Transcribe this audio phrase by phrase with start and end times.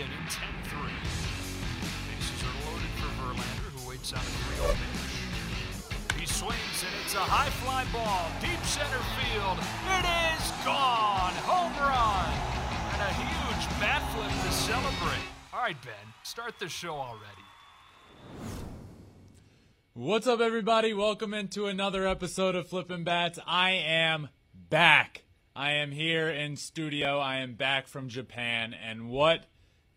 [0.00, 0.88] inning, 10-3.
[2.08, 6.16] Bases are loaded for Verlander, who waits on a 3-0 pitch.
[6.16, 9.60] He swings, and it's a high fly ball, deep center field.
[9.92, 11.36] It is gone!
[11.44, 12.32] Home run!
[12.96, 15.26] And a huge bat flip to celebrate.
[15.52, 17.44] All right, Ben, start the show already.
[19.92, 20.94] What's up, everybody?
[20.94, 23.38] Welcome into another episode of Flippin' Bats.
[23.46, 25.24] I am back.
[25.54, 27.18] I am here in studio.
[27.18, 29.44] I am back from Japan, and what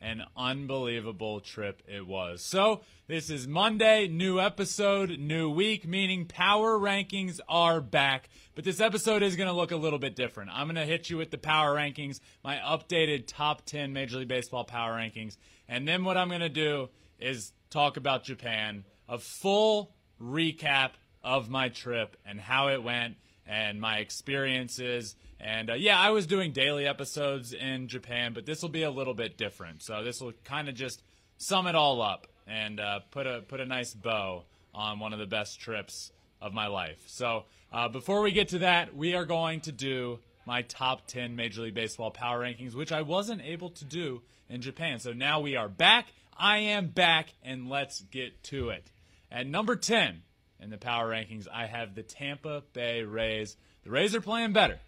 [0.04, 2.44] an unbelievable trip it was.
[2.44, 8.30] So, this is Monday, new episode, new week, meaning power rankings are back.
[8.54, 10.52] But this episode is going to look a little bit different.
[10.54, 14.28] I'm going to hit you with the power rankings, my updated top 10 Major League
[14.28, 15.38] Baseball power rankings.
[15.70, 20.92] And then what I'm going to do is talk about Japan, a full recap
[21.24, 23.16] of my trip and how it went
[23.48, 25.16] and my experiences.
[25.44, 28.92] And uh, yeah, I was doing daily episodes in Japan, but this will be a
[28.92, 29.84] little bit different.
[29.84, 31.04] So this will kind of just
[31.38, 35.20] sum it all up and uh, put a put a nice bow on one of
[35.20, 37.04] the best trips of my life.
[37.08, 41.36] So uh, before we get to that, we are going to do my top 10
[41.36, 45.00] Major League Baseball power rankings, which I wasn't able to do in Japan.
[45.00, 46.08] So now we are back.
[46.38, 48.90] I am back, and let's get to it.
[49.32, 50.22] At number 10
[50.62, 53.58] in the power rankings, I have the Tampa Bay Rays.
[53.84, 54.80] The Rays are playing better.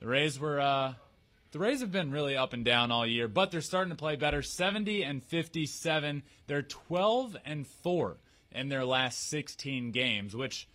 [0.00, 0.94] The Rays were, uh,
[1.52, 4.16] the Rays have been really up and down all year, but they're starting to play
[4.16, 4.42] better.
[4.42, 6.22] 70 and 57.
[6.46, 8.16] They're 12 and 4
[8.52, 10.68] in their last 16 games, which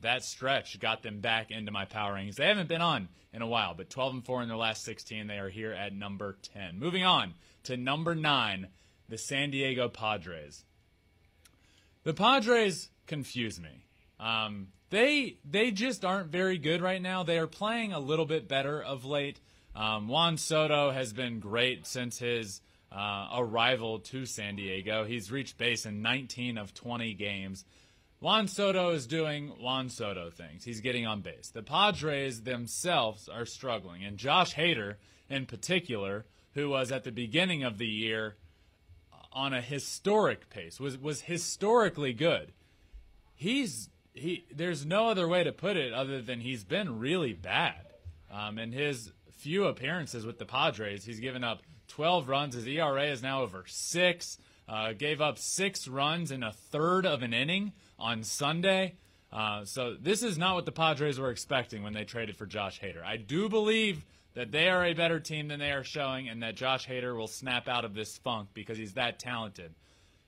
[0.00, 2.36] that stretch got them back into my power rankings.
[2.36, 5.26] They haven't been on in a while, but 12 and 4 in their last 16.
[5.26, 6.78] They are here at number 10.
[6.78, 8.68] Moving on to number 9,
[9.08, 10.64] the San Diego Padres.
[12.04, 13.84] The Padres confuse me.
[14.20, 17.22] Um, they they just aren't very good right now.
[17.22, 19.40] They are playing a little bit better of late.
[19.74, 25.04] Um, Juan Soto has been great since his uh, arrival to San Diego.
[25.04, 27.64] He's reached base in 19 of 20 games.
[28.20, 30.64] Juan Soto is doing Juan Soto things.
[30.64, 31.50] He's getting on base.
[31.50, 34.96] The Padres themselves are struggling, and Josh Hader,
[35.30, 36.24] in particular,
[36.54, 38.36] who was at the beginning of the year
[39.32, 42.52] on a historic pace, was was historically good.
[43.36, 44.44] He's he.
[44.54, 47.86] There's no other way to put it other than he's been really bad.
[48.30, 52.54] Um, in his few appearances with the Padres, he's given up 12 runs.
[52.54, 54.38] His ERA is now over six.
[54.68, 58.96] Uh, gave up six runs in a third of an inning on Sunday.
[59.32, 62.80] Uh, so this is not what the Padres were expecting when they traded for Josh
[62.80, 63.02] Hader.
[63.02, 64.04] I do believe
[64.34, 67.28] that they are a better team than they are showing, and that Josh Hader will
[67.28, 69.74] snap out of this funk because he's that talented.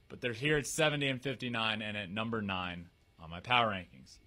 [0.08, 2.86] But they're here at 70 and 59, and at number nine
[3.22, 4.18] on my power rankings.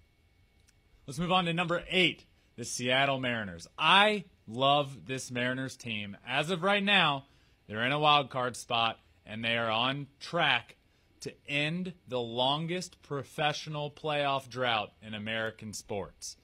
[1.06, 2.24] Let's move on to number eight,
[2.56, 3.66] the Seattle Mariners.
[3.78, 6.16] I love this Mariners team.
[6.26, 7.26] As of right now,
[7.66, 10.76] they're in a wild card spot, and they are on track
[11.20, 16.36] to end the longest professional playoff drought in American sports.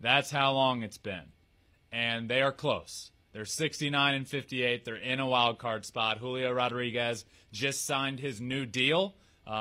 [0.00, 1.32] That's how long it's been.
[1.90, 3.10] And they are close.
[3.32, 4.84] They're 69 and 58.
[4.84, 6.18] They're in a wild card spot.
[6.18, 9.14] Julio Rodriguez just signed his new deal,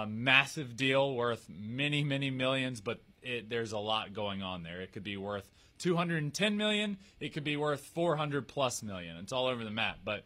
[0.08, 4.82] massive deal worth many, many millions, but it, there's a lot going on there.
[4.82, 5.50] It could be worth
[5.80, 6.98] 210 million.
[7.20, 9.18] It could be worth 400 plus million.
[9.18, 10.26] It's all over the map, but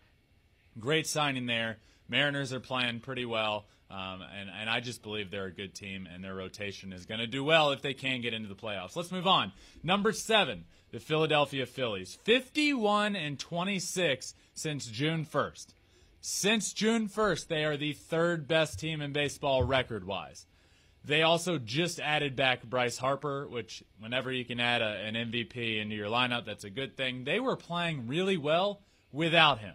[0.79, 1.77] great signing there.
[2.09, 6.07] Mariners are playing pretty well, um, and, and I just believe they're a good team,
[6.11, 8.95] and their rotation is going to do well if they can get into the playoffs.
[8.95, 9.51] Let's move on.
[9.83, 12.17] Number seven, the Philadelphia Phillies.
[12.23, 15.67] 51 and 26 since June 1st.
[16.23, 20.45] Since June 1st, they are the third best team in baseball record wise.
[21.03, 25.81] They also just added back Bryce Harper, which, whenever you can add a, an MVP
[25.81, 27.23] into your lineup, that's a good thing.
[27.23, 28.81] They were playing really well
[29.11, 29.73] without him.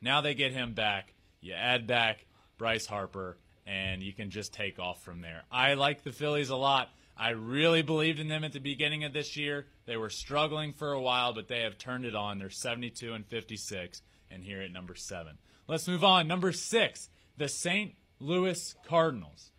[0.00, 1.12] Now they get him back.
[1.42, 2.24] You add back
[2.56, 5.42] Bryce Harper, and you can just take off from there.
[5.52, 6.88] I like the Phillies a lot.
[7.14, 9.66] I really believed in them at the beginning of this year.
[9.84, 12.38] They were struggling for a while, but they have turned it on.
[12.38, 15.38] They're 72 and 56, and here at number seven.
[15.66, 16.28] Let's move on.
[16.28, 17.94] Number six, the St.
[18.20, 19.50] Louis Cardinals.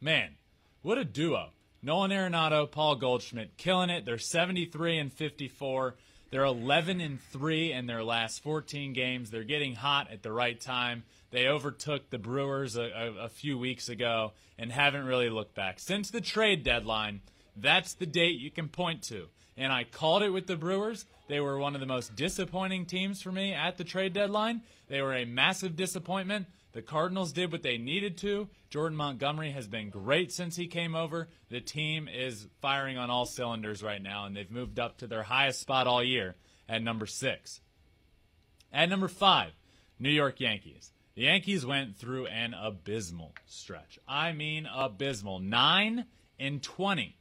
[0.00, 0.36] Man,
[0.82, 1.50] what a duo.
[1.82, 4.04] Nolan Arenado, Paul Goldschmidt, killing it.
[4.04, 5.96] They're 73 and 54.
[6.30, 9.30] They're 11 and 3 in their last 14 games.
[9.30, 11.04] They're getting hot at the right time.
[11.30, 15.78] They overtook the Brewers a, a, a, few weeks ago and haven't really looked back.
[15.78, 17.20] Since the trade deadline,
[17.56, 19.28] that's the date you can point to.
[19.56, 21.04] And I called it with the Brewers.
[21.32, 24.60] They were one of the most disappointing teams for me at the trade deadline.
[24.88, 26.46] They were a massive disappointment.
[26.72, 28.50] The Cardinals did what they needed to.
[28.68, 31.30] Jordan Montgomery has been great since he came over.
[31.48, 35.22] The team is firing on all cylinders right now, and they've moved up to their
[35.22, 36.34] highest spot all year
[36.68, 37.62] at number six.
[38.70, 39.52] At number five,
[39.98, 40.92] New York Yankees.
[41.14, 43.98] The Yankees went through an abysmal stretch.
[44.06, 45.38] I mean, abysmal.
[45.38, 46.04] 9
[46.38, 47.16] and 20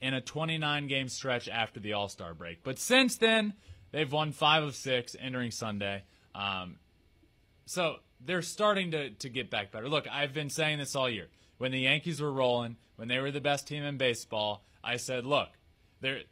[0.00, 2.62] in a 29 game stretch after the All Star break.
[2.62, 3.54] But since then,
[3.92, 6.02] they've won five of six entering Sunday.
[6.34, 6.76] Um,
[7.66, 9.88] so they're starting to, to get back better.
[9.88, 11.28] Look, I've been saying this all year.
[11.58, 15.24] When the Yankees were rolling, when they were the best team in baseball, I said,
[15.24, 15.48] look,
[16.00, 16.22] they're,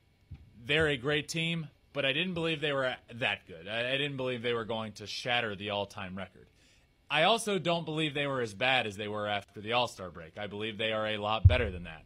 [0.64, 3.68] they're a great team, but I didn't believe they were that good.
[3.68, 6.46] I, I didn't believe they were going to shatter the all time record.
[7.12, 10.10] I also don't believe they were as bad as they were after the All Star
[10.10, 10.38] break.
[10.38, 12.04] I believe they are a lot better than that.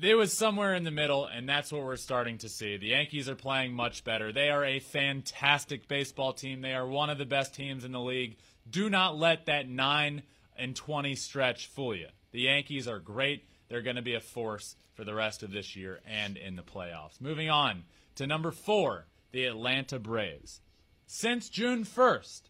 [0.00, 2.76] It was somewhere in the middle, and that's what we're starting to see.
[2.76, 4.32] The Yankees are playing much better.
[4.32, 6.62] They are a fantastic baseball team.
[6.62, 8.36] They are one of the best teams in the league.
[8.68, 10.22] Do not let that 9
[10.56, 12.08] and 20 stretch fool you.
[12.30, 13.46] The Yankees are great.
[13.68, 16.62] They're going to be a force for the rest of this year and in the
[16.62, 17.20] playoffs.
[17.20, 17.84] Moving on
[18.14, 20.60] to number four, the Atlanta Braves.
[21.06, 22.42] Since June 1st,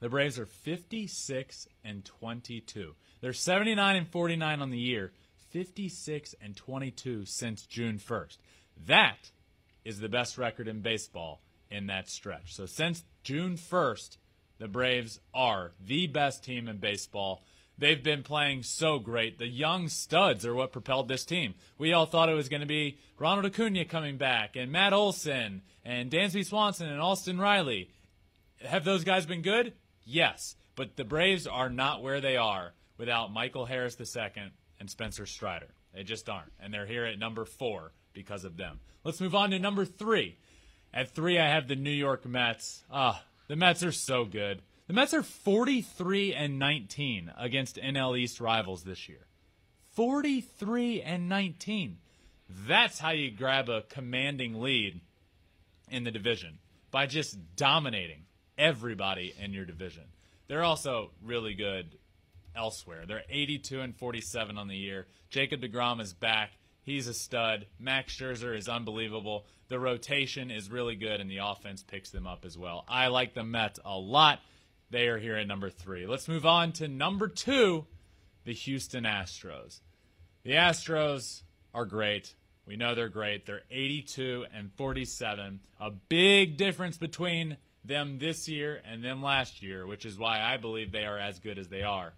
[0.00, 2.94] the Braves are 56 and 22.
[3.20, 5.12] They're 79 and 49 on the year,
[5.54, 8.38] 56 and 22 since June 1st.
[8.88, 9.30] That
[9.84, 12.52] is the best record in baseball in that stretch.
[12.56, 14.16] So since June 1st,
[14.58, 17.44] the Braves are the best team in baseball.
[17.78, 19.38] They've been playing so great.
[19.38, 21.54] The young studs are what propelled this team.
[21.78, 25.62] We all thought it was going to be Ronald Acuna coming back and Matt Olson
[25.84, 27.90] and Dansby Swanson and Austin Riley.
[28.60, 29.72] Have those guys been good?
[30.04, 30.56] Yes.
[30.74, 34.50] But the Braves are not where they are without Michael Harris II
[34.80, 35.74] and Spencer Strider.
[35.94, 36.52] They just aren't.
[36.60, 38.80] And they're here at number four because of them.
[39.04, 40.38] Let's move on to number three.
[40.92, 42.84] At three, I have the New York Mets.
[42.90, 44.62] Ah, the Mets are so good.
[44.86, 49.26] The Mets are 43 and 19 against NL East rivals this year.
[49.92, 51.98] 43 and 19.
[52.48, 55.00] That's how you grab a commanding lead
[55.90, 56.58] in the division
[56.90, 58.24] by just dominating
[58.58, 60.04] everybody in your division.
[60.48, 61.96] They're also really good
[62.56, 63.04] elsewhere.
[63.06, 65.06] They're 82 and 47 on the year.
[65.30, 66.50] Jacob DeGrom is back.
[66.82, 67.66] He's a stud.
[67.78, 69.46] Max Scherzer is unbelievable.
[69.68, 72.84] The rotation is really good, and the offense picks them up as well.
[72.88, 74.40] I like the Mets a lot.
[74.90, 76.06] They are here at number three.
[76.06, 77.86] Let's move on to number two,
[78.44, 79.80] the Houston Astros.
[80.42, 81.42] The Astros
[81.72, 82.34] are great.
[82.66, 83.46] We know they're great.
[83.46, 85.60] They're 82 and 47.
[85.80, 90.56] A big difference between them this year and them last year, which is why I
[90.56, 92.12] believe they are as good as they are.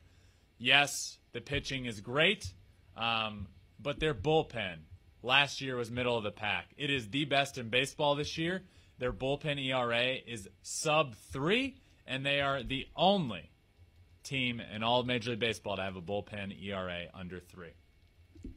[0.58, 2.52] Yes, the pitching is great,
[2.96, 3.46] um,
[3.78, 4.78] but their bullpen
[5.22, 6.68] last year was middle of the pack.
[6.76, 8.62] It is the best in baseball this year.
[8.98, 11.76] Their bullpen ERA is sub three,
[12.06, 13.50] and they are the only
[14.22, 17.74] team in all of Major League Baseball to have a bullpen ERA under three.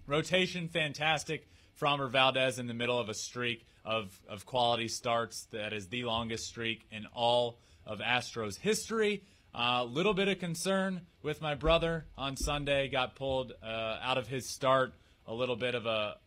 [0.08, 1.48] Rotation, fantastic.
[1.80, 6.04] Framber Valdez in the middle of a streak of, of quality starts that is the
[6.04, 9.24] longest streak in all of Astros history.
[9.54, 12.88] A uh, little bit of concern with my brother on Sunday.
[12.88, 14.94] Got pulled uh, out of his start.
[15.26, 16.18] A little bit of a,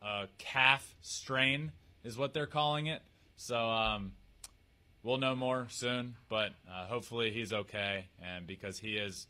[0.00, 1.72] a calf strain
[2.04, 3.02] is what they're calling it.
[3.36, 4.12] So um,
[5.02, 6.14] we'll know more soon.
[6.28, 9.26] But uh, hopefully he's okay, and because he is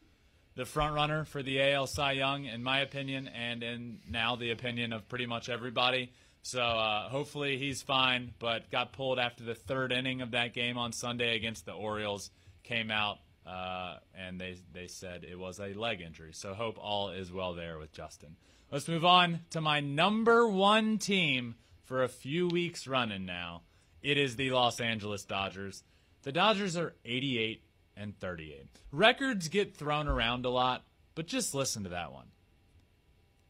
[0.54, 4.50] the front runner for the AL Cy Young, in my opinion, and in now the
[4.50, 6.12] opinion of pretty much everybody.
[6.42, 10.76] So uh, hopefully he's fine, but got pulled after the third inning of that game
[10.76, 12.30] on Sunday against the Orioles.
[12.62, 13.18] Came out
[13.48, 16.32] uh, and they they said it was a leg injury.
[16.32, 18.36] So hope all is well there with Justin.
[18.70, 23.62] Let's move on to my number one team for a few weeks running now.
[24.02, 25.82] It is the Los Angeles Dodgers.
[26.22, 27.62] The Dodgers are 88
[27.96, 28.66] and 38.
[28.92, 32.26] Records get thrown around a lot, but just listen to that one.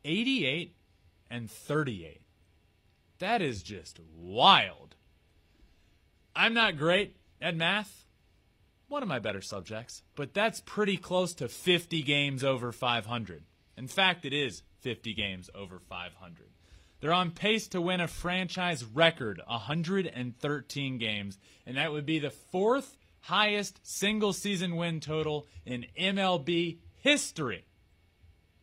[0.05, 0.77] 88
[1.29, 2.21] and 38.
[3.19, 4.95] That is just wild.
[6.37, 8.07] I'm not great at math,
[8.89, 13.45] one of my better subjects, but that's pretty close to 50 games over 500.
[13.77, 16.49] In fact, it is 50 games over 500.
[17.01, 22.31] They're on pace to win a franchise record 113 games, and that would be the
[22.31, 27.67] fourth highest single season win total in MLB history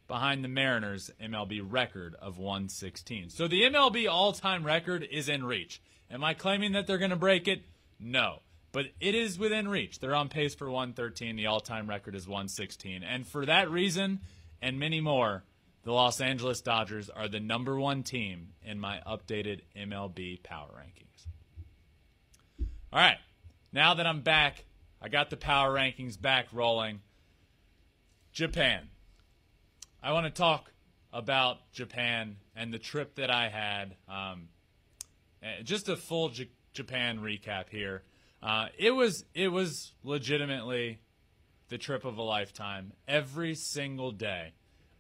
[0.08, 3.30] behind the Mariners' MLB record of 116.
[3.30, 5.82] So the MLB all time record is in reach.
[6.12, 7.64] Am I claiming that they're going to break it?
[8.00, 8.42] No
[8.76, 10.00] but it is within reach.
[10.00, 11.38] They're on pace for 113.
[11.38, 13.04] The all time record is 116.
[13.04, 14.20] And for that reason
[14.62, 15.46] and many more,
[15.84, 21.26] the Los Angeles Dodgers are the number one team in my updated MLB power rankings.
[22.92, 23.16] All right,
[23.72, 24.66] now that I'm back,
[25.02, 27.00] I got the power rankings back rolling.
[28.34, 28.90] Japan.
[30.04, 30.74] I want to talk
[31.14, 33.96] about Japan and the trip that I had.
[34.10, 34.50] Um,
[35.42, 38.04] eh, just a full J- Japan recap here.
[38.46, 41.00] Uh, it was it was legitimately
[41.70, 42.94] the trip of a lifetime.
[43.08, 44.54] Every single day,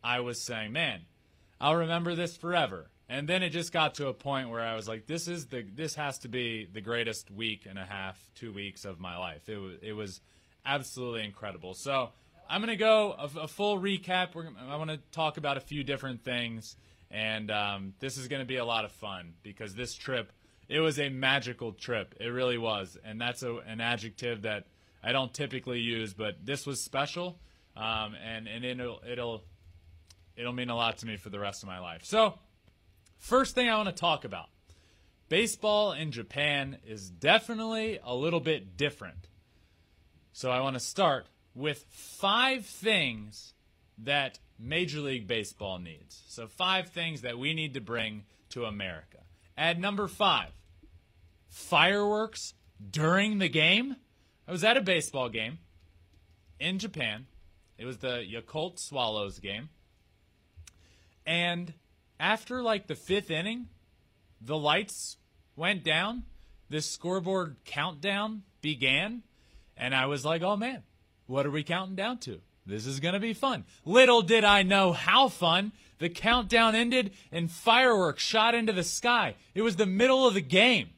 [0.03, 1.01] I was saying, "Man,
[1.61, 4.87] I'll remember this forever." And then it just got to a point where I was
[4.87, 8.51] like, "This is the this has to be the greatest week and a half, two
[8.51, 10.21] weeks of my life." It was it was
[10.65, 11.75] absolutely incredible.
[11.75, 12.09] So
[12.49, 14.33] I'm gonna go a, a full recap.
[14.33, 16.77] We're, I want to talk about a few different things,
[17.11, 20.31] and um, this is gonna be a lot of fun because this trip
[20.67, 22.15] it was a magical trip.
[22.19, 24.65] It really was, and that's a, an adjective that
[25.03, 27.39] I don't typically use, but this was special,
[27.75, 29.43] um, and and it'll it'll
[30.35, 32.03] it'll mean a lot to me for the rest of my life.
[32.03, 32.35] So,
[33.17, 34.49] first thing I want to talk about,
[35.29, 39.27] baseball in Japan is definitely a little bit different.
[40.33, 43.53] So I want to start with five things
[43.99, 46.23] that Major League Baseball needs.
[46.27, 49.19] So five things that we need to bring to America.
[49.57, 50.49] At number five,
[51.47, 52.53] fireworks
[52.91, 53.95] during the game.
[54.47, 55.59] I was at a baseball game
[56.59, 57.27] in Japan.
[57.77, 59.69] It was the Yakult Swallows game.
[61.25, 61.73] And
[62.19, 63.67] after like the fifth inning,
[64.41, 65.17] the lights
[65.55, 66.23] went down,
[66.69, 69.23] this scoreboard countdown began,
[69.77, 70.83] and I was like, oh man,
[71.27, 72.41] what are we counting down to?
[72.65, 73.65] This is going to be fun.
[73.85, 75.71] Little did I know how fun.
[75.99, 79.35] The countdown ended and fireworks shot into the sky.
[79.53, 80.89] It was the middle of the game.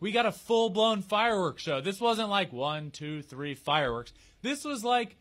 [0.00, 1.80] We got a full blown fireworks show.
[1.80, 4.12] This wasn't like one, two, three fireworks.
[4.42, 5.16] This was like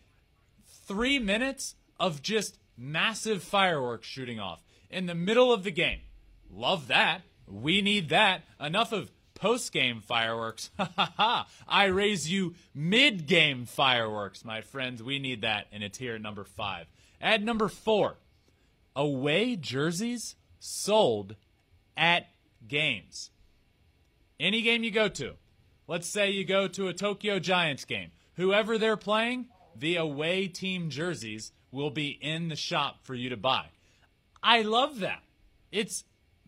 [0.86, 6.00] three minutes of just massive fireworks shooting off in the middle of the game.
[6.50, 7.22] Love that.
[7.48, 8.44] We need that.
[8.60, 10.72] Enough of post game fireworks.
[10.77, 11.48] Ha ha ha.
[11.67, 15.01] I raise you mid game fireworks, my friends.
[15.01, 16.88] We need that, and it's here at number five.
[17.22, 18.15] At number four,
[18.96, 21.36] away jerseys sold
[21.96, 22.27] at
[22.67, 23.32] games.
[24.39, 25.34] Any game you go to,
[25.88, 30.89] let's say you go to a Tokyo Giants game, whoever they're playing, the away team
[30.89, 33.65] jerseys will be in the shop for you to buy.
[34.44, 35.24] I love that.
[35.72, 36.03] It's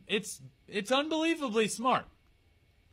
[0.08, 2.06] it's it's unbelievably smart.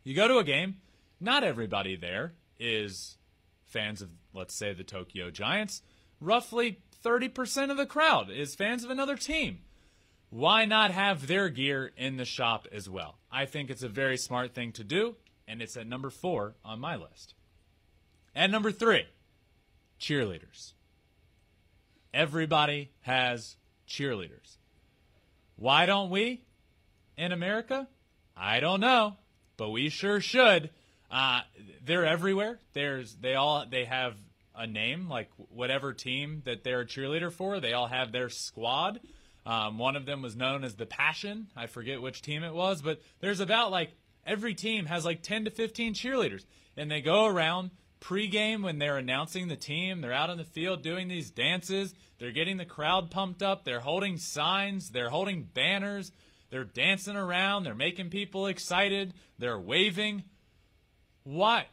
[0.07, 0.77] You go to a game,
[1.19, 3.19] not everybody there is
[3.65, 5.83] fans of let's say the Tokyo Giants.
[6.21, 9.63] Roughly 30% of the crowd is fans of another team.
[10.31, 13.19] Why not have their gear in the shop as well?
[13.33, 15.17] I think it's a very smart thing to do,
[15.49, 17.35] and it's at number four on my list.
[18.33, 19.07] At number three,
[20.01, 20.75] cheerleaders.
[22.15, 23.57] Everybody has
[23.89, 24.59] cheerleaders.
[25.57, 26.45] Why don't we
[27.19, 27.89] in America?
[28.37, 29.17] I don't know,
[29.57, 30.71] but we sure should.
[31.11, 31.41] Uh,
[31.85, 32.59] they're everywhere.
[32.73, 34.15] There's they all they have
[34.55, 37.61] a name like whatever team that they're a cheerleader for.
[37.61, 39.01] They all have their squad.
[39.45, 41.47] Um, one of them was known as the Passion.
[41.55, 43.93] I forget which team it was, but there's about like
[44.27, 46.45] every team has like 10 to 15 cheerleaders,
[46.77, 47.71] and they go around
[48.01, 50.01] pregame when they're announcing the team.
[50.01, 51.95] They're out on the field doing these dances.
[52.19, 53.65] They're getting the crowd pumped up.
[53.65, 54.91] They're holding signs.
[54.91, 56.11] They're holding banners.
[56.57, 57.65] They're dancing around.
[57.65, 59.13] They're making people excited.
[59.39, 60.25] They're waving.
[61.23, 61.67] What?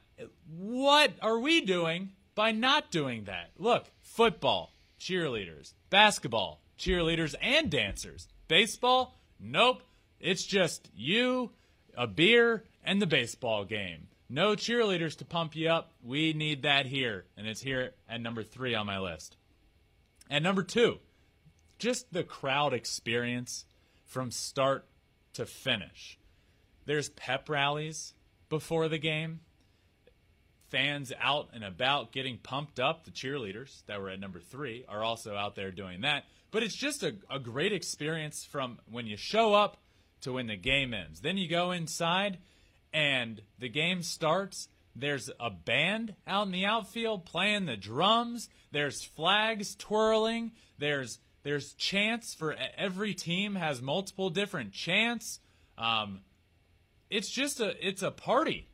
[0.58, 3.52] What are we doing by not doing that?
[3.58, 8.28] Look, football, cheerleaders, basketball, cheerleaders and dancers.
[8.50, 9.16] Baseball?
[9.40, 9.84] Nope.
[10.20, 11.52] It's just you,
[11.96, 14.10] a beer, and the baseball game.
[14.28, 15.94] No cheerleaders to pump you up.
[16.04, 17.24] We need that here.
[17.38, 19.38] And it's here at number three on my list.
[20.30, 21.00] And number two,
[21.80, 23.64] just the crowd experience
[24.14, 24.86] from start
[25.34, 26.20] to finish.
[26.86, 28.14] There's pep rallies
[28.48, 29.40] before the game.
[30.70, 33.06] Fans out and about getting pumped up.
[33.06, 36.26] The cheerleaders that were at number three are also out there doing that.
[36.52, 39.78] But it's just a, a great experience from when you show up
[40.22, 41.22] to when the game ends.
[41.22, 42.38] Then you go inside
[42.94, 44.68] and the game starts.
[44.96, 48.50] There's a band out in the outfield playing the drums.
[48.72, 50.52] There's flags twirling.
[50.78, 55.40] There's there's chance for every team has multiple different chants.
[55.78, 56.22] Um,
[57.10, 58.70] it's just a it's a party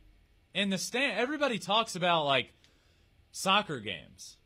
[0.54, 1.18] in the stand.
[1.18, 2.52] Everybody talks about like
[3.32, 4.36] soccer games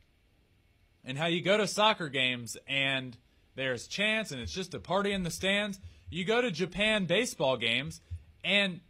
[1.03, 3.17] and how you go to soccer games and
[3.55, 5.79] there's chants and it's just a party in the stands.
[6.09, 8.01] You go to Japan baseball games
[8.43, 8.81] and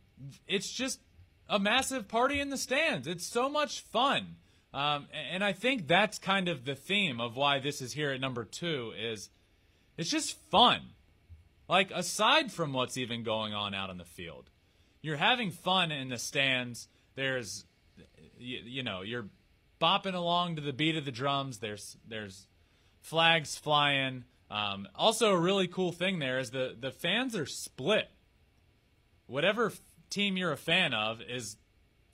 [0.47, 0.99] it's just
[1.47, 3.05] a massive party in the stands.
[3.07, 4.37] It's so much fun.
[4.75, 8.19] Um, and I think that's kind of the theme of why this is here at
[8.19, 9.29] number two is
[9.97, 10.81] it's just fun.
[11.69, 14.49] Like aside from what's even going on out in the field,
[15.01, 16.89] you're having fun in the stands.
[17.15, 17.63] There's,
[18.37, 19.27] you, you know, you're
[19.81, 21.59] bopping along to the beat of the drums.
[21.59, 22.45] There's there's
[23.01, 24.25] flags flying.
[24.51, 28.09] Um, also, a really cool thing there is the the fans are split.
[29.27, 29.71] Whatever
[30.09, 31.55] team you're a fan of is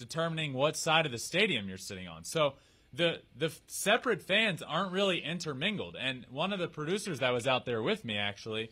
[0.02, 2.24] determining what side of the stadium you're sitting on.
[2.24, 2.56] So
[2.92, 5.96] the the separate fans aren't really intermingled.
[6.00, 8.72] And one of the producers that was out there with me actually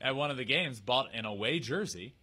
[0.00, 2.14] at one of the games bought an away jersey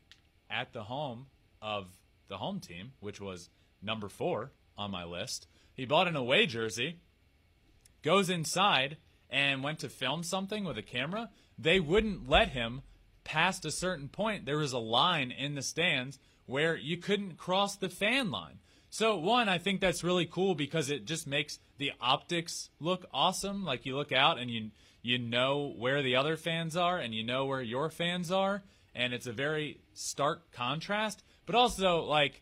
[0.49, 1.27] at the home
[1.61, 1.87] of
[2.27, 3.49] the home team, which was
[3.81, 5.47] number 4 on my list.
[5.73, 6.99] He bought an away jersey,
[8.01, 8.97] goes inside
[9.29, 11.29] and went to film something with a camera.
[11.57, 12.81] They wouldn't let him
[13.23, 14.45] past a certain point.
[14.45, 18.59] There was a line in the stands where you couldn't cross the fan line.
[18.89, 23.65] So one, I think that's really cool because it just makes the optics look awesome.
[23.65, 24.71] Like you look out and you
[25.01, 28.63] you know where the other fans are and you know where your fans are,
[28.95, 31.23] and it's a very stark contrast.
[31.45, 32.41] But also like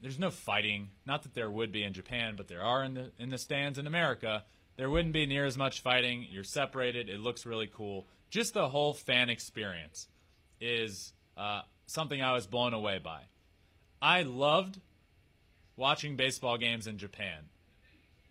[0.00, 0.90] there's no fighting.
[1.06, 3.78] Not that there would be in Japan, but there are in the in the stands
[3.78, 4.44] in America.
[4.76, 6.26] There wouldn't be near as much fighting.
[6.30, 7.08] You're separated.
[7.08, 8.08] It looks really cool.
[8.30, 10.08] Just the whole fan experience
[10.60, 13.22] is uh, something I was blown away by.
[14.00, 14.80] I loved
[15.76, 17.48] watching baseball games in Japan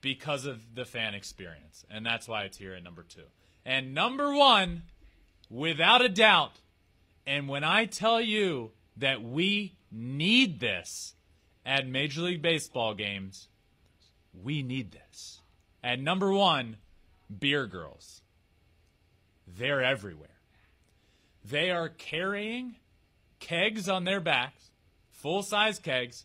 [0.02, 3.24] because of the fan experience, and that's why it's here at number two.
[3.66, 4.84] And number one,
[5.50, 6.60] without a doubt,
[7.26, 11.16] and when I tell you that we need this
[11.66, 13.48] at Major League Baseball games,
[14.34, 15.42] we need this.
[15.84, 16.78] At number one,
[17.40, 18.22] beer girls.
[19.48, 20.30] They're everywhere.
[21.44, 22.76] They are carrying
[23.42, 24.70] kegs on their backs,
[25.10, 26.24] full size kegs,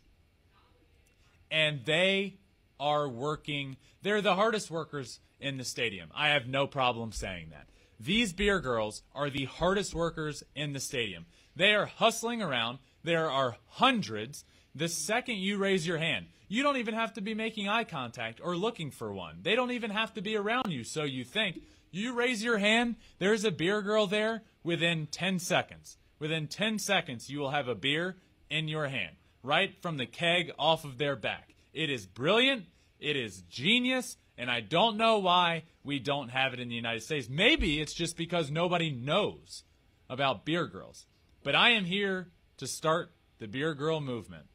[1.51, 2.37] and they
[2.79, 3.77] are working.
[4.03, 6.11] They're the hardest workers in the stadium.
[6.15, 7.67] I have no problem saying that.
[7.99, 11.27] These beer girls are the hardest workers in the stadium.
[11.57, 12.79] They are hustling around.
[13.03, 14.45] There are hundreds.
[14.75, 18.41] The second you raise your hand, you don't even have to be making eye contact
[18.43, 19.39] or looking for one.
[19.43, 21.63] They don't even have to be around you, so you think.
[21.91, 25.97] You raise your hand, there's a beer girl there within 10 seconds.
[26.19, 28.17] Within 10 seconds, you will have a beer
[28.49, 31.55] in your hand, right from the keg off of their back.
[31.73, 32.65] It is brilliant.
[32.99, 34.17] It is genius.
[34.39, 37.29] And I don't know why we don't have it in the United States.
[37.29, 39.65] Maybe it's just because nobody knows
[40.09, 41.07] about beer girls.
[41.43, 44.47] But I am here to start the beer girl movement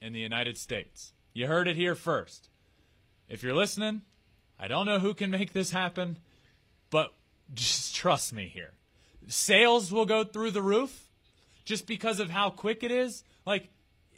[0.00, 1.12] in the United States.
[1.32, 2.48] You heard it here first.
[3.28, 4.02] If you're listening,
[4.58, 6.18] I don't know who can make this happen,
[6.90, 7.14] but
[7.54, 8.72] just trust me here.
[9.28, 11.08] Sales will go through the roof
[11.64, 13.22] just because of how quick it is.
[13.46, 13.68] Like,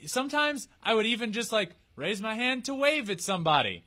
[0.06, 3.84] sometimes I would even just like raise my hand to wave at somebody.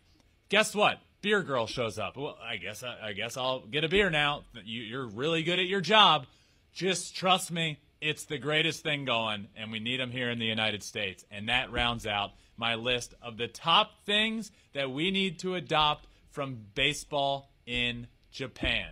[0.49, 0.99] Guess what?
[1.21, 2.17] Beer girl shows up.
[2.17, 4.43] Well, I guess I, I guess I'll get a beer now.
[4.63, 6.27] You, you're really good at your job.
[6.73, 10.45] Just trust me, it's the greatest thing going, and we need them here in the
[10.45, 11.25] United States.
[11.31, 16.05] And that rounds out my list of the top things that we need to adopt
[16.29, 18.89] from baseball in Japan.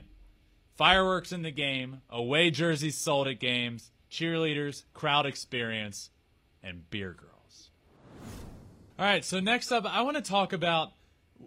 [0.76, 6.10] Fireworks in the game, away jerseys sold at games, cheerleaders, crowd experience,
[6.64, 7.70] and beer girls.
[8.98, 10.94] All right, so next up, I want to talk about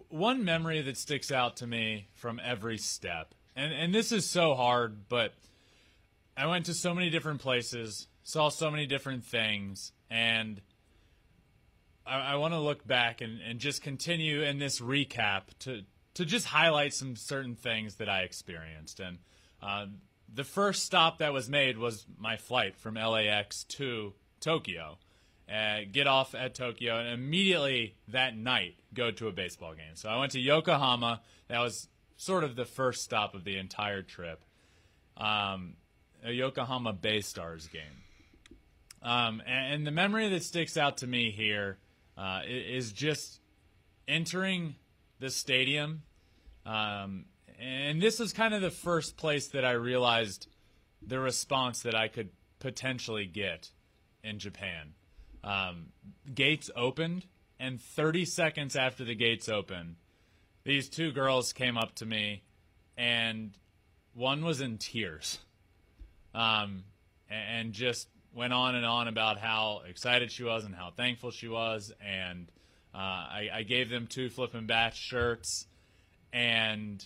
[0.09, 3.33] one memory that sticks out to me from every step.
[3.55, 5.33] And, and this is so hard, but
[6.37, 10.61] I went to so many different places, saw so many different things, and
[12.05, 15.81] I, I want to look back and, and just continue in this recap to,
[16.17, 18.99] to just highlight some certain things that I experienced.
[18.99, 19.17] And
[19.61, 19.87] uh,
[20.31, 24.97] the first stop that was made was my flight from LAX to Tokyo
[25.51, 29.95] uh, get off at Tokyo, and immediately that night go to a baseball game.
[29.95, 31.21] So I went to Yokohama.
[31.47, 34.43] That was sort of the first stop of the entire trip.
[35.15, 35.75] Um,
[36.23, 38.03] a Yokohama Bay Stars game.
[39.01, 41.77] Um, and, and, the memory that sticks out to me here
[42.17, 43.39] uh, is just
[44.07, 44.75] entering
[45.19, 46.03] the stadium.
[46.65, 47.25] Um,
[47.59, 50.47] and this was kind of the first place that I realized
[51.05, 53.71] the response that I could potentially get
[54.23, 54.93] in Japan.
[55.43, 55.87] Um,
[56.33, 57.25] gates opened,
[57.59, 59.95] and 30 seconds after the gates opened,
[60.63, 62.43] these two girls came up to me,
[62.97, 63.51] and
[64.13, 65.39] one was in tears,
[66.35, 66.83] um,
[67.29, 71.47] and just went on and on about how excited she was and how thankful she
[71.47, 72.51] was, and
[72.93, 75.67] uh, I, I, gave them two flipping bats shirts,
[76.33, 77.03] and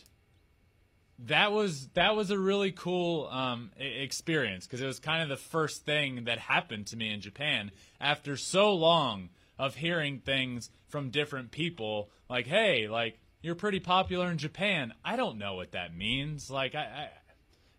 [1.28, 5.44] that was that was a really cool um, experience because it was kind of the
[5.44, 11.10] first thing that happened to me in Japan after so long of hearing things from
[11.10, 14.94] different people like hey like you're pretty popular in Japan.
[15.04, 16.50] I don't know what that means.
[16.50, 17.10] Like I, I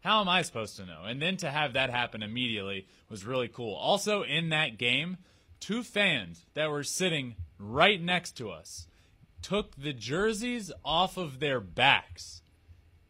[0.01, 1.05] how am I supposed to know?
[1.07, 3.75] And then to have that happen immediately was really cool.
[3.75, 5.17] Also in that game
[5.61, 8.87] two fans that were sitting right next to us
[9.41, 12.43] took the jerseys off of their backs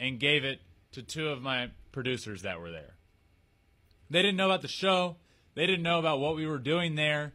[0.01, 0.61] and gave it
[0.93, 2.95] to two of my producers that were there.
[4.11, 5.17] They didn't know about the show.
[5.55, 7.33] They didn't know about what we were doing there.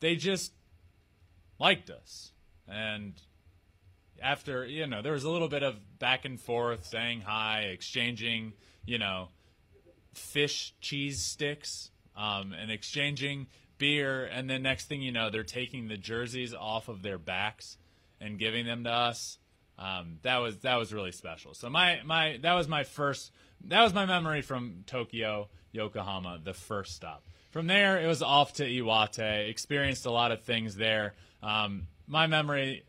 [0.00, 0.52] They just
[1.58, 2.32] liked us.
[2.68, 3.14] And
[4.22, 8.52] after, you know, there was a little bit of back and forth, saying hi, exchanging,
[8.84, 9.28] you know,
[10.14, 13.46] fish cheese sticks, um, and exchanging
[13.78, 14.24] beer.
[14.24, 17.76] And then next thing you know, they're taking the jerseys off of their backs
[18.20, 19.38] and giving them to us.
[19.78, 21.52] Um, that was that was really special.
[21.54, 23.30] So my my that was my first
[23.64, 27.24] that was my memory from Tokyo, Yokohama, the first stop.
[27.50, 29.48] From there, it was off to Iwate.
[29.48, 31.14] Experienced a lot of things there.
[31.42, 32.84] Um, my memory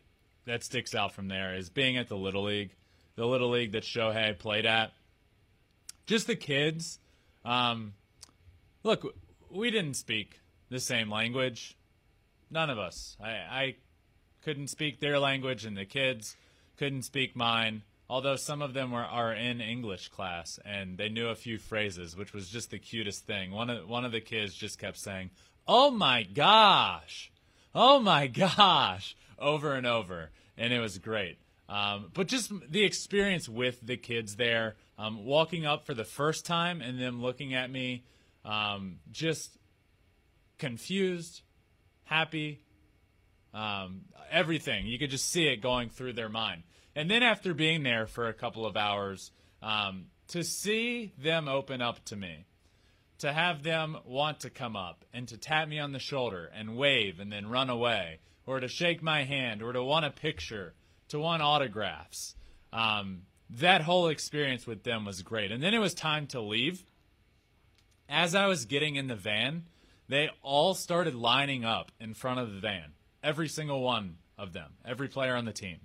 [0.46, 2.74] that sticks out from there is being at the Little League,
[3.16, 4.92] the Little League that Shohei played at.
[6.06, 6.98] Just the kids.
[7.44, 7.94] Um,
[8.82, 9.14] look,
[9.50, 11.76] we didn't speak the same language.
[12.50, 13.16] None of us.
[13.22, 13.74] I, I
[14.42, 16.36] couldn't speak their language, and the kids
[16.76, 17.82] couldn't speak mine.
[18.10, 22.16] Although some of them were are in English class and they knew a few phrases,
[22.16, 23.50] which was just the cutest thing.
[23.50, 25.30] One of one of the kids just kept saying,
[25.66, 27.30] "Oh my gosh,
[27.74, 31.38] oh my gosh," over and over, and it was great.
[31.68, 36.46] Um, but just the experience with the kids there, um, walking up for the first
[36.46, 38.04] time and them looking at me,
[38.42, 39.57] um, just
[40.58, 41.42] confused,
[42.04, 42.64] happy,
[43.54, 44.86] um, everything.
[44.86, 46.62] You could just see it going through their mind.
[46.94, 49.30] And then after being there for a couple of hours,
[49.62, 52.46] um, to see them open up to me,
[53.18, 56.76] to have them want to come up and to tap me on the shoulder and
[56.76, 60.74] wave and then run away, or to shake my hand, or to want a picture,
[61.08, 62.34] to want autographs.
[62.72, 65.50] Um, that whole experience with them was great.
[65.50, 66.84] And then it was time to leave.
[68.08, 69.64] As I was getting in the van,
[70.08, 72.92] they all started lining up in front of the van.
[73.22, 75.80] Every single one of them, every player on the team.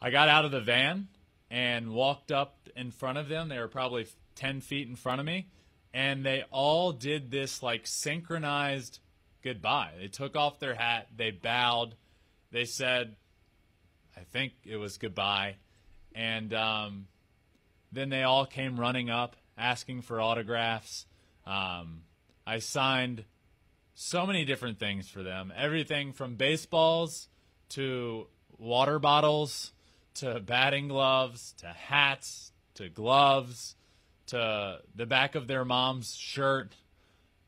[0.00, 1.08] I got out of the van
[1.50, 3.48] and walked up in front of them.
[3.48, 5.48] They were probably 10 feet in front of me.
[5.92, 8.98] And they all did this like synchronized
[9.42, 9.92] goodbye.
[9.98, 11.94] They took off their hat, they bowed,
[12.50, 13.16] they said,
[14.16, 15.56] I think it was goodbye.
[16.14, 17.06] And um,
[17.92, 21.06] then they all came running up asking for autographs.
[21.46, 22.02] Um,
[22.46, 23.24] I signed
[23.94, 27.28] so many different things for them everything from baseballs
[27.70, 28.26] to
[28.58, 29.72] water bottles
[30.14, 33.76] to batting gloves to hats to gloves
[34.26, 36.74] to the back of their mom's shirt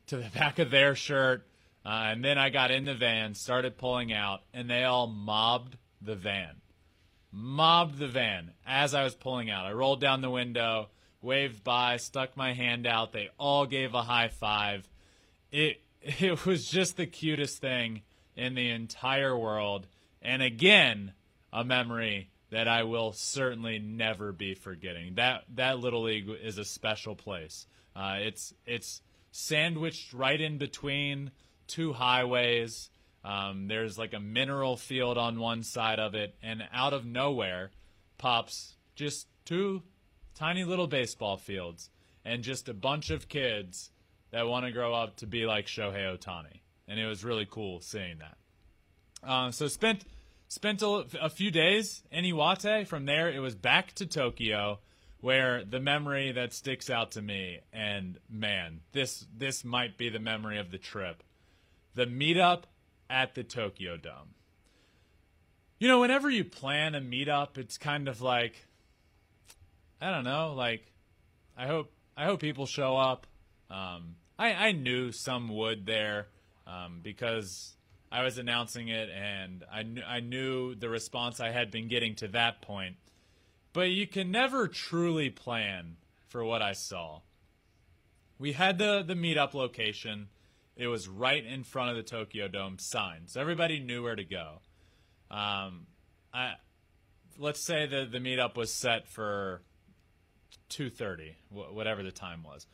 [0.06, 1.46] to the back of their shirt.
[1.84, 5.76] Uh, and then I got in the van, started pulling out, and they all mobbed
[6.02, 6.56] the van.
[7.30, 9.66] Mobbed the van as I was pulling out.
[9.66, 10.88] I rolled down the window,
[11.26, 13.12] waved by, stuck my hand out.
[13.12, 14.88] They all gave a high five.
[15.52, 18.02] It it was just the cutest thing
[18.36, 19.86] in the entire world.
[20.22, 21.12] And again,
[21.52, 25.14] a memory that I will certainly never be forgetting.
[25.16, 27.66] That that little league is a special place.
[27.94, 31.32] Uh, it's it's sandwiched right in between
[31.66, 32.90] two highways.
[33.24, 37.72] Um, there's like a mineral field on one side of it, and out of nowhere
[38.18, 39.82] pops just two
[40.36, 41.90] tiny little baseball fields
[42.24, 43.90] and just a bunch of kids
[44.30, 46.60] that want to grow up to be like Shohei Ohtani.
[46.86, 48.36] And it was really cool seeing that.
[49.28, 50.04] Uh, so spent
[50.48, 52.86] spent a, a, few days in Iwate.
[52.86, 54.78] From there, it was back to Tokyo,
[55.20, 60.20] where the memory that sticks out to me, and man, this this might be the
[60.20, 61.24] memory of the trip,
[61.94, 62.64] the meetup
[63.10, 64.34] at the Tokyo Dome.
[65.78, 68.66] You know, whenever you plan a meetup, it's kind of like,
[70.00, 70.92] I don't know, like,
[71.56, 73.26] I hope I hope people show up.
[73.70, 76.28] Um, I I knew some would there
[76.66, 77.74] um, because
[78.10, 82.14] I was announcing it, and I knew I knew the response I had been getting
[82.16, 82.96] to that point.
[83.72, 85.96] But you can never truly plan
[86.28, 87.20] for what I saw.
[88.38, 90.28] We had the the meetup location.
[90.76, 94.24] It was right in front of the Tokyo Dome sign, so everybody knew where to
[94.24, 94.60] go.
[95.30, 95.86] Um,
[96.34, 96.54] I
[97.38, 99.62] let's say the the meetup was set for
[100.68, 102.66] two thirty, whatever the time was.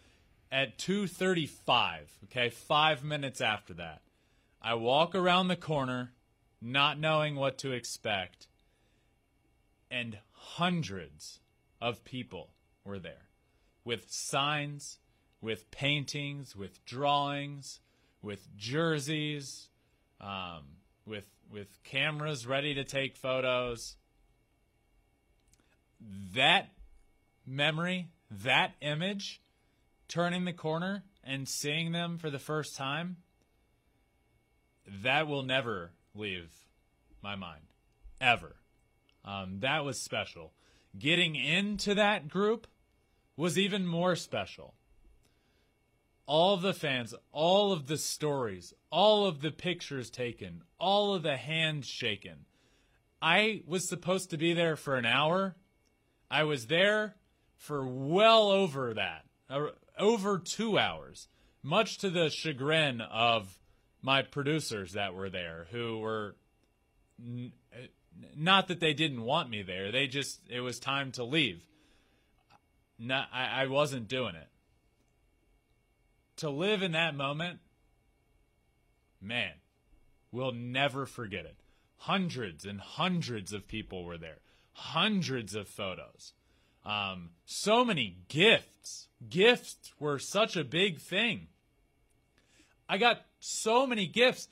[0.51, 4.03] At two thirty five, okay, five minutes after that,
[4.61, 6.13] I walk around the corner,
[6.61, 8.49] not knowing what to expect,
[9.91, 11.41] and hundreds
[11.81, 12.51] of people
[12.85, 13.29] were there
[13.85, 14.99] with signs,
[15.41, 17.81] with paintings, with drawings,
[18.21, 19.69] with jerseys,
[20.21, 20.77] um,
[21.07, 23.97] with with cameras ready to take photos.
[26.35, 26.71] That
[27.47, 29.41] memory, that image,
[30.09, 33.17] turning the corner and seeing them for the first time
[35.03, 36.51] that will never leave
[37.23, 37.63] my mind
[38.21, 38.57] ever.
[39.25, 40.53] Um, that was special.
[40.99, 42.67] Getting into that group
[43.37, 44.75] was even more special.
[46.27, 51.23] all of the fans, all of the stories, all of the pictures taken, all of
[51.23, 52.47] the hands shaken.
[53.21, 55.57] I was supposed to be there for an hour.
[56.31, 57.17] I was there
[57.63, 61.29] for well over that, uh, over two hours,
[61.63, 63.57] much to the chagrin of
[64.03, 66.35] my producers that were there, who were
[67.25, 67.53] n-
[68.37, 69.93] not that they didn't want me there.
[69.93, 71.65] They just it was time to leave.
[72.99, 74.49] No, I, I wasn't doing it.
[76.39, 77.61] To live in that moment,
[79.21, 79.53] man,
[80.33, 81.59] we'll never forget it.
[81.99, 84.39] Hundreds and hundreds of people were there,
[84.73, 86.33] hundreds of photos,
[86.85, 89.09] um, so many gifts.
[89.29, 91.49] Gifts were such a big thing.
[92.89, 94.49] I got so many gifts.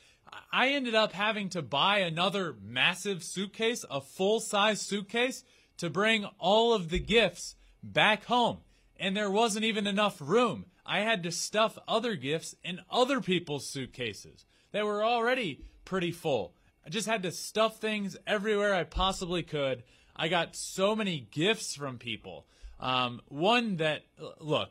[0.53, 5.45] I ended up having to buy another massive suitcase, a full size suitcase,
[5.79, 8.59] to bring all of the gifts back home.
[8.99, 10.67] And there wasn't even enough room.
[10.87, 16.55] I had to stuff other gifts in other people's suitcases that were already pretty full.
[16.85, 19.83] I just had to stuff things everywhere I possibly could.
[20.21, 22.47] I got so many gifts from people.
[22.79, 24.03] Um, one that,
[24.39, 24.69] look,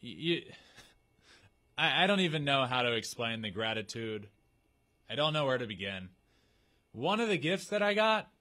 [0.00, 0.42] you,
[1.78, 4.26] I, I don't even know how to explain the gratitude.
[5.08, 6.08] I don't know where to begin.
[6.90, 8.32] One of the gifts that I got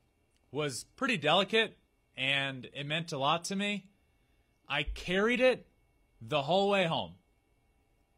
[0.51, 1.77] was pretty delicate
[2.17, 3.85] and it meant a lot to me.
[4.67, 5.67] I carried it
[6.19, 7.13] the whole way home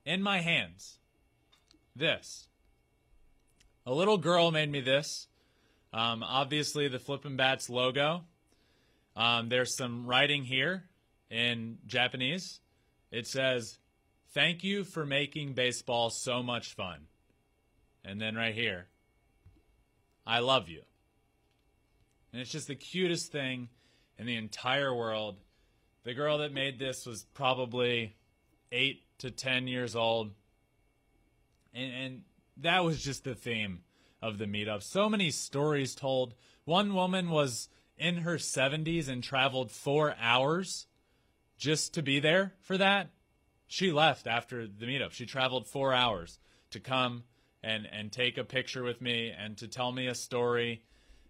[0.06, 1.00] in my hands.
[1.94, 2.48] This.
[3.86, 5.28] A little girl made me this.
[5.92, 8.24] Um, obviously, the Flippin' Bats logo.
[9.16, 10.86] Um, there's some writing here
[11.30, 12.60] in Japanese.
[13.12, 13.80] It says,
[14.32, 17.08] Thank you for making baseball so much fun.
[18.06, 18.86] And then right here,
[20.26, 20.84] I love you.
[22.32, 23.70] And it's just the cutest thing
[24.20, 25.38] in the entire world.
[26.04, 28.16] The girl that made this was probably
[28.72, 30.32] eight to ten years old.
[31.74, 32.22] And, and
[32.58, 33.82] that was just the theme
[34.22, 34.84] of the meetup.
[34.84, 36.34] So many stories told.
[36.66, 40.88] One woman was in her 70s and traveled four hours
[41.58, 43.10] just to be there for that.
[43.68, 45.12] She left after the meetup.
[45.12, 46.40] She traveled four hours
[46.72, 47.24] to come
[47.62, 50.84] and, and take a picture with me and to tell me a story,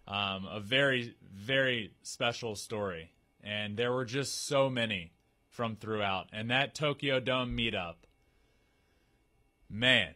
[0.08, 3.12] um, a very, very special story.
[3.44, 5.14] And there were just so many
[5.50, 6.30] from throughout.
[6.32, 7.96] And that Tokyo Dome meetup,
[9.70, 10.14] man,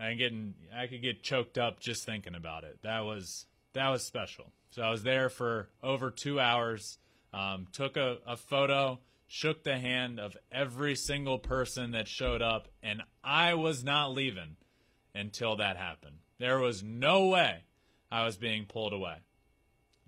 [0.00, 2.78] I getting I could get choked up just thinking about it.
[2.82, 4.52] That was that was special.
[4.70, 6.98] So I was there for over two hours.
[7.32, 12.68] Um, took a, a photo, shook the hand of every single person that showed up,
[12.82, 14.56] and I was not leaving
[15.14, 16.16] until that happened.
[16.38, 17.64] There was no way
[18.10, 19.18] I was being pulled away.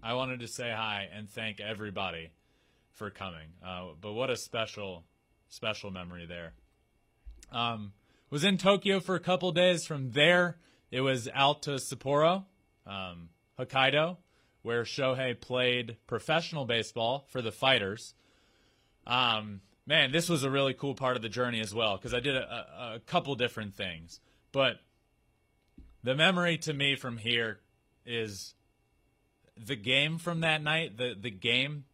[0.02, 2.30] I wanted to say hi and thank everybody
[2.90, 3.50] for coming.
[3.64, 5.04] Uh, but what a special,
[5.48, 6.54] special memory there.
[7.52, 7.92] Um,
[8.32, 9.84] was in Tokyo for a couple days.
[9.84, 10.56] From there,
[10.90, 12.46] it was out to Sapporo,
[12.86, 14.16] um, Hokkaido,
[14.62, 18.14] where Shohei played professional baseball for the Fighters.
[19.06, 22.20] Um, man, this was a really cool part of the journey as well because I
[22.20, 24.18] did a, a, couple different things.
[24.50, 24.80] But
[26.02, 27.58] the memory to me from here
[28.06, 28.54] is
[29.62, 31.84] the game from that night, the the game,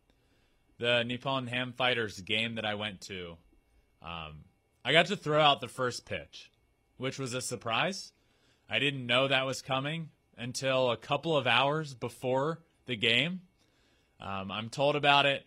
[0.78, 3.36] the Nippon Ham Fighters game that I went to.
[4.02, 4.44] Um,
[4.88, 6.50] I got to throw out the first pitch,
[6.96, 8.12] which was a surprise.
[8.70, 13.42] I didn't know that was coming until a couple of hours before the game.
[14.18, 15.44] Um, I'm told about it.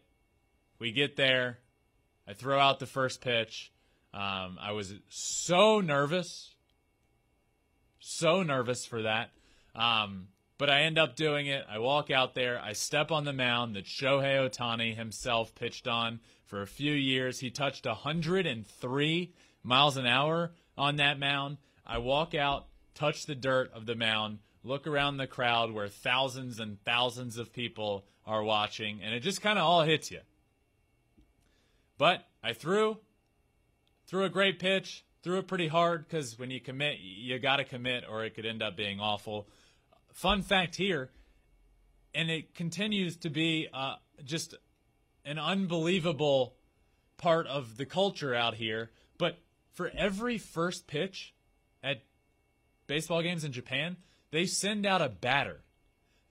[0.78, 1.58] We get there.
[2.28, 3.72] I throw out the first pitch.
[4.14, 6.54] Um, I was so nervous,
[8.00, 9.32] so nervous for that.
[9.74, 10.28] Um,
[10.60, 11.66] but I end up doing it.
[11.68, 12.62] I walk out there.
[12.62, 16.20] I step on the mound that Shohei Ohtani himself pitched on
[16.52, 17.40] for a few years.
[17.40, 19.34] He touched 103
[19.64, 21.58] miles an hour on that mound.
[21.88, 26.60] I walk out, touch the dirt of the mound, look around the crowd where thousands
[26.60, 30.20] and thousands of people are watching, and it just kind of all hits you.
[31.98, 32.98] But I threw,
[34.06, 37.64] threw a great pitch, threw it pretty hard because when you commit, you got to
[37.64, 39.48] commit or it could end up being awful.
[40.12, 41.12] Fun fact here,
[42.14, 44.56] and it continues to be uh, just
[45.26, 46.56] an unbelievable
[47.18, 48.92] part of the culture out here.
[49.18, 49.38] But
[49.74, 51.34] for every first pitch
[51.84, 52.04] at
[52.88, 53.98] baseball games in Japan,
[54.32, 55.62] they send out a batter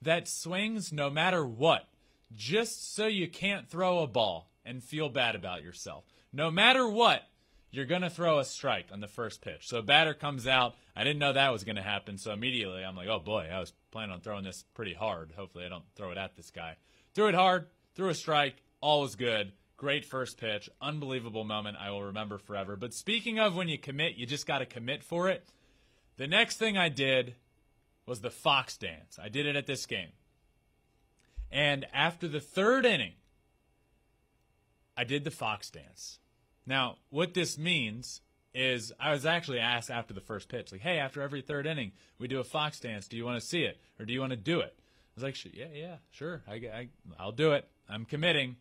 [0.01, 1.87] that swings no matter what,
[2.35, 6.03] just so you can't throw a ball and feel bad about yourself.
[6.33, 7.23] No matter what,
[7.71, 9.67] you're going to throw a strike on the first pitch.
[9.67, 10.75] So a batter comes out.
[10.95, 12.17] I didn't know that was going to happen.
[12.17, 15.33] So immediately I'm like, oh boy, I was planning on throwing this pretty hard.
[15.35, 16.75] Hopefully I don't throw it at this guy.
[17.13, 19.53] Threw it hard, threw a strike, all was good.
[19.77, 22.75] Great first pitch, unbelievable moment I will remember forever.
[22.75, 25.47] But speaking of when you commit, you just got to commit for it.
[26.17, 27.35] The next thing I did
[28.05, 29.17] was the Fox dance.
[29.21, 30.09] I did it at this game.
[31.51, 33.13] And after the third inning,
[34.95, 36.19] I did the Fox dance.
[36.65, 38.21] Now, what this means
[38.53, 41.93] is I was actually asked after the first pitch, like, hey, after every third inning,
[42.19, 43.07] we do a Fox dance.
[43.07, 44.75] Do you want to see it or do you want to do it?
[44.77, 46.43] I was like, yeah, yeah, sure.
[46.47, 46.89] I, I,
[47.19, 47.67] I'll do it.
[47.89, 48.57] I'm committing.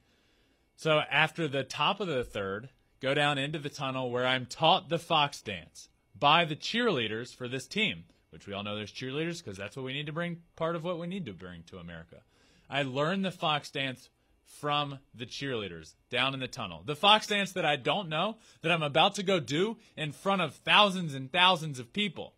[0.81, 2.71] So after the top of the third,
[3.03, 7.49] go down into the tunnel where I'm taught the Fox dance by the cheerleaders for
[7.49, 10.39] this team, which we all know there's cheerleaders because that's what we need to bring,
[10.57, 12.23] part of what we need to bring to America.
[12.71, 14.09] I learned the Fox dance
[14.43, 16.83] from the cheerleaders down in the tunnel.
[16.87, 20.41] The fox dance that I don't know that I'm about to go do in front
[20.41, 22.33] of thousands and thousands of people.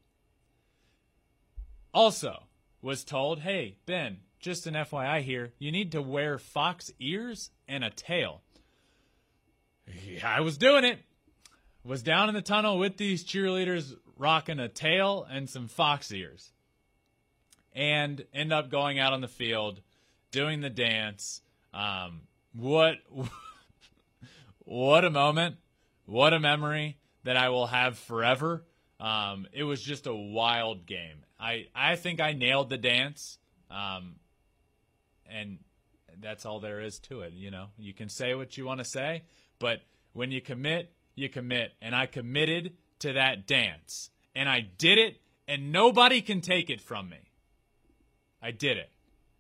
[1.95, 2.43] Also,
[2.83, 7.83] was told, hey, Ben, just an FYI here, you need to wear fox ears and
[7.83, 8.43] a tail.
[10.07, 10.99] Yeah, I was doing it.
[11.85, 16.53] Was down in the tunnel with these cheerleaders rocking a tail and some fox ears.
[17.75, 19.81] And end up going out on the field,
[20.31, 21.41] doing the dance
[21.75, 22.97] um, what
[24.65, 25.57] what a moment,
[26.07, 28.65] what a memory that I will have forever.
[29.01, 31.25] Um, it was just a wild game.
[31.41, 33.39] I I think I nailed the dance,
[33.71, 34.17] um,
[35.27, 35.59] and
[36.21, 37.33] that's all there is to it.
[37.33, 39.23] You know, you can say what you want to say,
[39.59, 39.81] but
[40.13, 45.21] when you commit, you commit, and I committed to that dance, and I did it,
[45.49, 47.31] and nobody can take it from me.
[48.41, 48.91] I did it,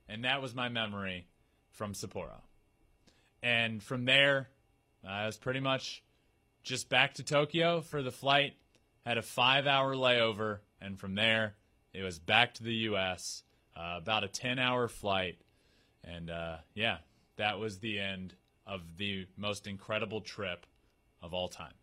[0.09, 1.27] and that was my memory
[1.71, 2.42] from Sapporo.
[3.42, 4.49] And from there,
[5.07, 6.03] I was pretty much
[6.62, 8.55] just back to Tokyo for the flight.
[9.05, 11.55] Had a five hour layover, and from there,
[11.92, 13.42] it was back to the U.S.,
[13.77, 15.38] uh, about a 10 hour flight.
[16.04, 16.98] And uh, yeah,
[17.36, 18.34] that was the end
[18.66, 20.66] of the most incredible trip
[21.22, 21.74] of all time.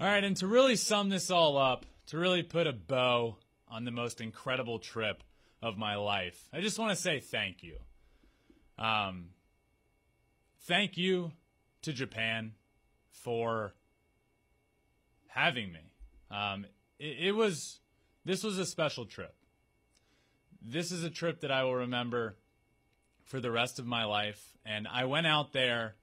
[0.00, 3.36] All right, and to really sum this all up, to really put a bow
[3.68, 5.22] on the most incredible trip
[5.62, 7.76] of my life, I just want to say thank you.
[8.78, 9.30] Um,
[10.64, 11.32] thank you
[11.82, 12.52] to Japan
[13.10, 13.72] for
[15.28, 15.80] having me.
[16.30, 16.66] Um,
[16.98, 17.80] it, it was
[18.24, 19.34] this was a special trip.
[20.60, 22.36] This is a trip that I will remember
[23.26, 25.94] for the rest of my life, and I went out there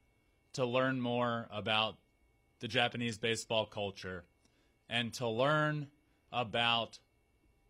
[0.54, 1.96] to learn more about
[2.60, 4.24] the Japanese baseball culture
[4.90, 5.88] and to learn
[6.32, 7.00] about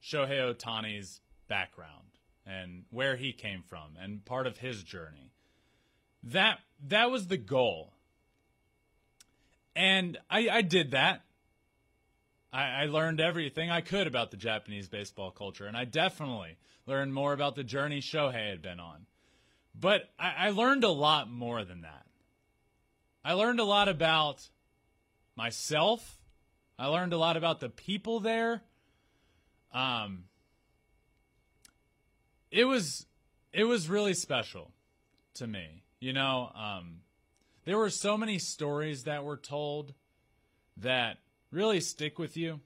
[0.03, 2.03] Shohei Ohtani's background
[2.45, 5.31] and where he came from and part of his journey.
[6.23, 7.93] That that was the goal.
[9.75, 11.21] And I, I did that.
[12.51, 17.13] I, I learned everything I could about the Japanese baseball culture, and I definitely learned
[17.13, 19.05] more about the journey Shohei had been on.
[19.73, 22.05] But I, I learned a lot more than that.
[23.25, 24.49] I learned a lot about
[25.35, 26.19] myself.
[26.77, 28.61] I learned a lot about the people there.
[29.73, 30.25] Um,
[32.51, 33.07] it was
[33.51, 34.71] it was really special
[35.35, 35.83] to me.
[35.99, 37.01] You know, um,
[37.65, 39.93] there were so many stories that were told
[40.77, 41.17] that
[41.51, 42.59] really stick with you.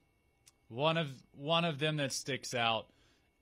[0.69, 2.87] One of one of them that sticks out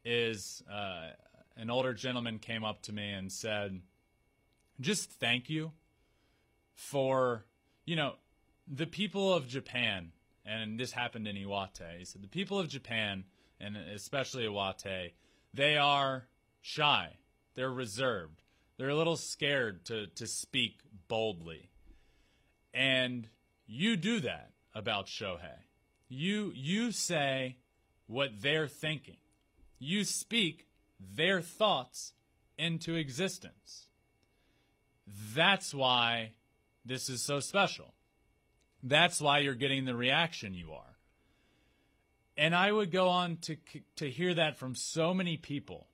[0.04, 1.10] is uh,
[1.58, 3.82] an older gentleman came up to me and said,
[4.80, 5.72] "Just thank you
[6.74, 7.46] for
[7.86, 8.16] you know
[8.68, 10.12] the people of Japan."
[10.48, 11.98] And this happened in Iwate.
[12.00, 13.26] He said, "The people of Japan,
[13.60, 15.14] and especially Iwate,
[15.54, 16.28] they are
[16.62, 17.18] shy.
[17.56, 18.44] They're reserved.
[18.78, 21.70] They're a little scared to, to speak boldly.
[22.74, 23.30] And
[23.66, 25.64] you do that about Shohei.
[26.10, 27.58] You you say
[28.08, 29.18] what they're thinking.
[29.80, 30.68] You speak
[31.00, 32.14] their thoughts
[32.58, 33.88] into existence.
[35.08, 36.32] That's why
[36.86, 37.94] this is so special.
[38.82, 40.98] That's why you're getting the reaction you are.
[42.38, 43.58] And I would go on to
[43.96, 45.88] to hear that from so many people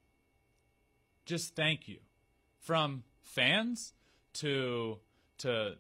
[1.26, 2.00] just thank you
[2.60, 3.94] from fans
[4.34, 4.98] to
[5.38, 5.76] to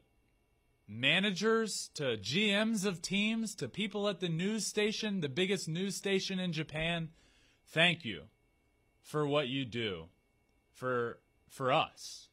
[0.87, 6.39] managers to GMs of teams to people at the news station, the biggest news station
[6.39, 7.09] in Japan.
[7.65, 8.23] Thank you
[9.01, 10.05] for what you do
[10.73, 12.29] for for us.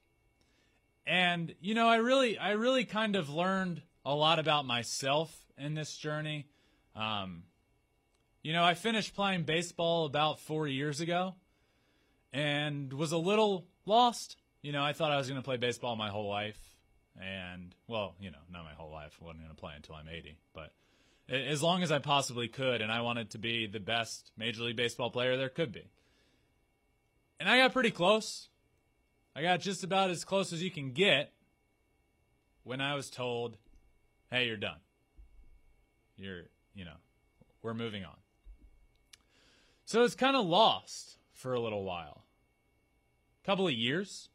[1.07, 5.75] And you know, I really I really kind of learned a lot about myself in
[5.75, 6.47] this journey.
[6.95, 7.45] Um,
[8.43, 11.35] you know, I finished playing baseball about 4 years ago
[12.33, 14.37] and was a little lost.
[14.63, 16.59] You know, I thought I was going to play baseball my whole life.
[17.21, 19.19] And, well, you know, not my whole life.
[19.21, 20.39] I wasn't going to play until I'm 80.
[20.55, 20.73] But
[21.29, 24.77] as long as I possibly could, and I wanted to be the best Major League
[24.77, 25.91] Baseball player there could be.
[27.41, 28.49] And I got pretty close.
[29.35, 31.33] I got just about as close as you can get
[32.65, 33.57] when I was told,
[34.31, 34.81] "Hey, you're done.
[36.17, 36.97] You're, you know,
[37.63, 38.17] we're moving on."
[39.85, 42.25] So it's kind of lost for a little while.
[43.43, 44.29] A couple of years.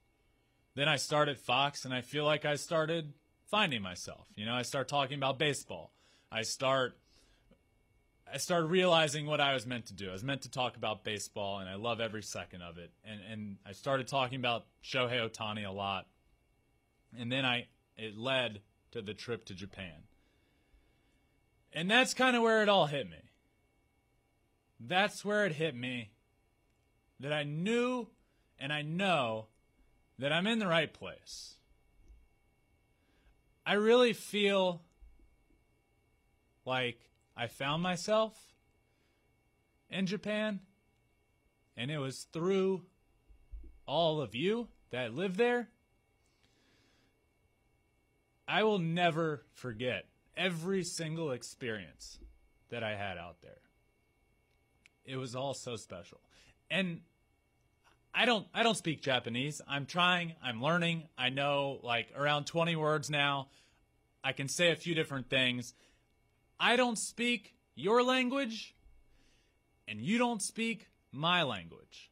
[0.75, 3.13] Then I started Fox and I feel like I started
[3.45, 4.27] finding myself.
[4.35, 5.93] You know, I start talking about baseball.
[6.31, 6.97] I start
[8.33, 10.09] I started realizing what I was meant to do.
[10.09, 12.91] I was meant to talk about baseball, and I love every second of it.
[13.05, 16.07] And and I started talking about Shohei Ohtani a lot,
[17.17, 18.61] and then I it led
[18.91, 20.07] to the trip to Japan,
[21.71, 23.29] and that's kind of where it all hit me.
[24.79, 26.09] That's where it hit me
[27.19, 28.07] that I knew
[28.57, 29.45] and I know
[30.17, 31.55] that I'm in the right place.
[33.65, 34.81] I really feel
[36.65, 36.99] like
[37.35, 38.33] I found myself
[39.89, 40.59] in Japan,
[41.75, 42.83] and it was through
[43.85, 45.69] all of you that live there.
[48.47, 50.05] I will never forget
[50.35, 52.19] every single experience
[52.69, 53.61] that I had out there.
[55.05, 56.19] It was all so special.
[56.69, 57.01] And
[58.13, 59.61] I don't I don't speak Japanese.
[59.67, 61.03] I'm trying, I'm learning.
[61.17, 63.47] I know like around 20 words now.
[64.23, 65.73] I can say a few different things.
[66.59, 68.75] I don't speak your language
[69.87, 72.11] and you don't speak my language.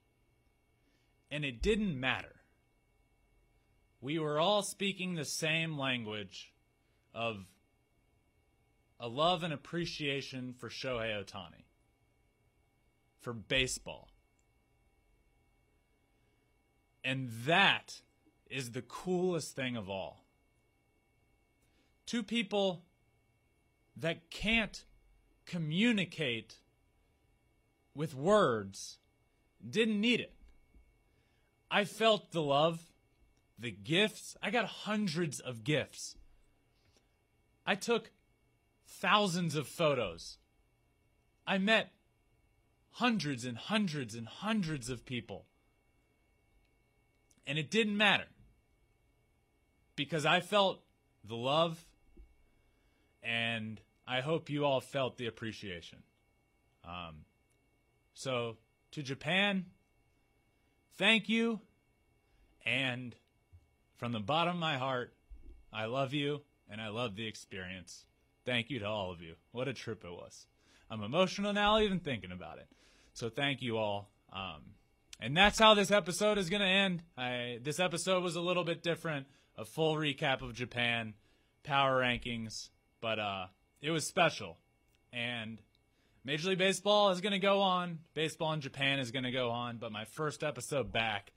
[1.30, 2.42] And it didn't matter.
[4.02, 6.54] We were all speaking the same language
[7.14, 7.46] of
[9.00, 11.66] a love and appreciation for Shohei Ohtani,
[13.20, 14.10] for baseball.
[17.04, 18.02] And that
[18.50, 20.26] is the coolest thing of all.
[22.06, 22.84] Two people
[23.96, 24.86] that can't
[25.46, 26.56] communicate
[27.94, 28.98] with words
[29.68, 30.34] didn't need it.
[31.70, 32.92] I felt the love,
[33.58, 34.36] the gifts.
[34.42, 36.16] I got hundreds of gifts.
[37.66, 38.12] I took
[38.88, 40.38] thousands of photos.
[41.46, 41.92] I met
[42.92, 45.46] hundreds and hundreds and hundreds of people.
[47.48, 48.28] And it didn't matter
[49.96, 50.82] because I felt
[51.24, 51.86] the love
[53.24, 56.00] and I hope you all felt the appreciation.
[56.84, 57.26] Um,
[58.14, 58.58] so,
[58.92, 59.66] to Japan,
[60.98, 61.62] thank you.
[62.66, 63.16] And
[63.98, 65.14] from the bottom of my heart,
[65.72, 68.06] I love you and I love the experience.
[68.46, 69.36] Thank you to all of you.
[69.52, 70.48] What a trip it was.
[70.90, 72.68] I'm emotional now, even thinking about it.
[73.14, 74.10] So, thank you all.
[74.34, 74.76] Um,
[75.20, 77.04] and that's how this episode is going to end.
[77.16, 79.28] I, this episode was a little bit different.
[79.58, 81.14] A full recap of Japan,
[81.64, 82.70] power rankings,
[83.02, 83.48] but uh,
[83.82, 84.58] it was special.
[85.12, 85.60] And
[86.24, 88.00] Major League Baseball is going to go on.
[88.14, 89.78] Baseball in Japan is going to go on.
[89.78, 91.34] But my first episode back,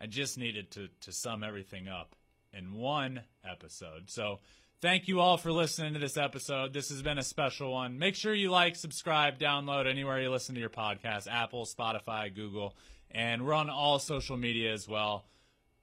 [0.00, 2.14] I just needed to, to sum everything up
[2.52, 4.08] in one episode.
[4.08, 4.38] So
[4.80, 6.72] thank you all for listening to this episode.
[6.72, 7.98] This has been a special one.
[7.98, 12.76] Make sure you like, subscribe, download anywhere you listen to your podcast Apple, Spotify, Google.
[13.10, 15.26] And we're on all social media as well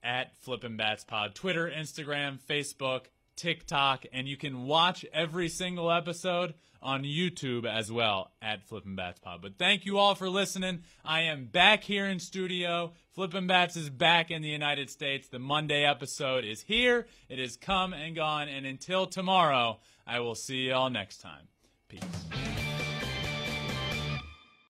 [0.01, 3.05] at Flippin' Bats Pod Twitter, Instagram, Facebook,
[3.39, 9.19] TikTok, and you can watch every single episode on YouTube as well at Flippin' Bats
[9.19, 9.41] Pod.
[9.41, 10.83] But thank you all for listening.
[11.03, 12.91] I am back here in studio.
[13.13, 15.29] Flippin' Bats is back in the United States.
[15.29, 17.07] The Monday episode is here.
[17.29, 18.49] It is come and gone.
[18.49, 21.47] And until tomorrow, I will see you all next time.
[21.87, 22.58] Peace.